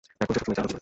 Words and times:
এখন, 0.21 0.25
সে 0.27 0.33
সবসময় 0.39 0.55
চাইত, 0.57 0.67
প্রিয়। 0.67 0.79